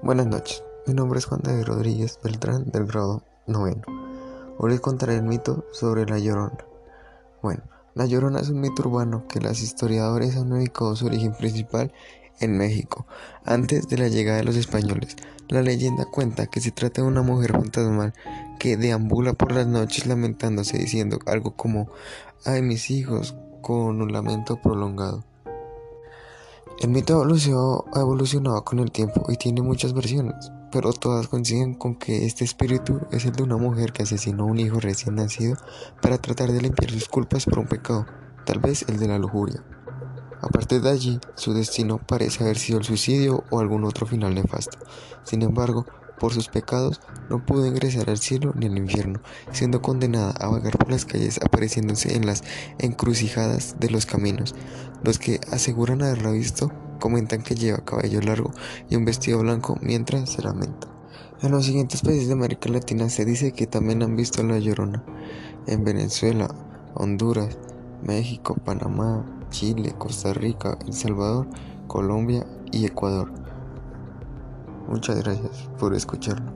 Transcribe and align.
Buenas 0.00 0.28
noches, 0.28 0.62
mi 0.86 0.94
nombre 0.94 1.18
es 1.18 1.26
Juan 1.26 1.40
David 1.42 1.64
Rodríguez 1.64 2.20
Beltrán 2.22 2.70
del 2.70 2.86
grado 2.86 3.24
noveno. 3.48 3.82
Hoy 4.56 4.70
les 4.70 4.80
contaré 4.80 5.16
el 5.16 5.24
mito 5.24 5.64
sobre 5.72 6.06
la 6.06 6.20
Llorona. 6.20 6.56
Bueno, 7.42 7.64
la 7.94 8.06
Llorona 8.06 8.38
es 8.38 8.48
un 8.48 8.60
mito 8.60 8.82
urbano 8.82 9.26
que 9.26 9.40
los 9.40 9.60
historiadores 9.60 10.36
han 10.36 10.52
ubicado 10.52 10.94
su 10.94 11.06
origen 11.06 11.34
principal 11.34 11.92
en 12.38 12.56
México, 12.56 13.06
antes 13.44 13.88
de 13.88 13.98
la 13.98 14.06
llegada 14.06 14.38
de 14.38 14.44
los 14.44 14.54
españoles. 14.54 15.16
La 15.48 15.62
leyenda 15.62 16.04
cuenta 16.04 16.46
que 16.46 16.60
se 16.60 16.70
trata 16.70 17.02
de 17.02 17.08
una 17.08 17.22
mujer 17.22 17.52
fantasmal 17.52 18.14
que 18.60 18.76
deambula 18.76 19.32
por 19.32 19.50
las 19.50 19.66
noches 19.66 20.06
lamentándose 20.06 20.78
diciendo 20.78 21.18
algo 21.26 21.56
como, 21.56 21.90
ay 22.44 22.62
mis 22.62 22.90
hijos, 22.92 23.34
con 23.62 24.00
un 24.00 24.12
lamento 24.12 24.62
prolongado. 24.62 25.24
El 26.80 26.90
mito 26.90 27.20
ha 27.20 28.00
evolucionado 28.00 28.64
con 28.64 28.78
el 28.78 28.92
tiempo 28.92 29.26
y 29.28 29.36
tiene 29.36 29.62
muchas 29.62 29.92
versiones, 29.94 30.52
pero 30.70 30.92
todas 30.92 31.26
coinciden 31.26 31.74
con 31.74 31.96
que 31.96 32.24
este 32.24 32.44
espíritu 32.44 33.00
es 33.10 33.24
el 33.24 33.32
de 33.32 33.42
una 33.42 33.56
mujer 33.56 33.92
que 33.92 34.04
asesinó 34.04 34.44
a 34.44 34.46
un 34.46 34.60
hijo 34.60 34.78
recién 34.78 35.16
nacido 35.16 35.56
para 36.00 36.18
tratar 36.18 36.52
de 36.52 36.62
limpiar 36.62 36.92
sus 36.92 37.08
culpas 37.08 37.46
por 37.46 37.58
un 37.58 37.66
pecado, 37.66 38.06
tal 38.46 38.60
vez 38.60 38.84
el 38.88 39.00
de 39.00 39.08
la 39.08 39.18
lujuria. 39.18 39.64
A 40.40 40.46
partir 40.50 40.80
de 40.80 40.90
allí, 40.90 41.18
su 41.34 41.52
destino 41.52 41.98
parece 41.98 42.44
haber 42.44 42.58
sido 42.58 42.78
el 42.78 42.84
suicidio 42.84 43.42
o 43.50 43.58
algún 43.58 43.84
otro 43.84 44.06
final 44.06 44.36
nefasto. 44.36 44.78
Sin 45.24 45.42
embargo, 45.42 45.84
por 46.18 46.32
sus 46.32 46.48
pecados 46.48 47.00
no 47.30 47.44
pudo 47.44 47.66
ingresar 47.66 48.10
al 48.10 48.18
cielo 48.18 48.52
ni 48.56 48.66
al 48.66 48.76
infierno, 48.76 49.20
siendo 49.52 49.82
condenada 49.82 50.30
a 50.32 50.48
vagar 50.48 50.76
por 50.78 50.90
las 50.90 51.04
calles 51.04 51.40
apareciéndose 51.44 52.16
en 52.16 52.26
las 52.26 52.42
encrucijadas 52.78 53.76
de 53.78 53.90
los 53.90 54.06
caminos. 54.06 54.54
Los 55.02 55.18
que 55.18 55.40
aseguran 55.50 56.02
haberla 56.02 56.30
visto 56.30 56.72
comentan 56.98 57.42
que 57.42 57.54
lleva 57.54 57.84
cabello 57.84 58.20
largo 58.20 58.50
y 58.90 58.96
un 58.96 59.04
vestido 59.04 59.38
blanco 59.38 59.78
mientras 59.80 60.30
se 60.30 60.42
lamenta. 60.42 60.88
En 61.40 61.52
los 61.52 61.66
siguientes 61.66 62.02
países 62.02 62.26
de 62.26 62.32
América 62.32 62.68
Latina 62.68 63.08
se 63.08 63.24
dice 63.24 63.52
que 63.52 63.68
también 63.68 64.02
han 64.02 64.16
visto 64.16 64.42
a 64.42 64.44
la 64.44 64.58
llorona. 64.58 65.04
En 65.68 65.84
Venezuela, 65.84 66.48
Honduras, 66.94 67.56
México, 68.02 68.56
Panamá, 68.64 69.24
Chile, 69.50 69.94
Costa 69.96 70.32
Rica, 70.32 70.76
El 70.84 70.92
Salvador, 70.94 71.46
Colombia 71.86 72.44
y 72.72 72.86
Ecuador. 72.86 73.30
Muchas 74.88 75.22
gracias 75.22 75.68
por 75.78 75.94
escucharlo. 75.94 76.50